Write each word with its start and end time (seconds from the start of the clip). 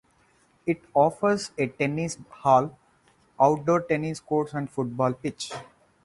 It 0.65 0.81
offers 0.95 1.51
a 1.59 1.67
tennis 1.67 2.17
hall, 2.31 2.75
outdoor 3.39 3.81
tennis 3.83 4.19
courts 4.19 4.51
and 4.55 4.67
football 4.67 5.13
pitch. 5.13 5.51